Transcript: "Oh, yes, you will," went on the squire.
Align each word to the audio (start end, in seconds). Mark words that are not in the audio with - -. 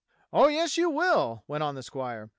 "Oh, 0.33 0.47
yes, 0.47 0.77
you 0.77 0.89
will," 0.89 1.43
went 1.47 1.61
on 1.61 1.75
the 1.75 1.83
squire. 1.83 2.27